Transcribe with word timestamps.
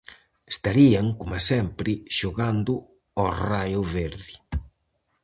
Estarían, 0.53 1.05
coma 1.19 1.39
sempre, 1.51 1.91
xogando 2.17 2.73
ao 3.19 3.27
raio 3.47 3.81
verde. 3.97 4.33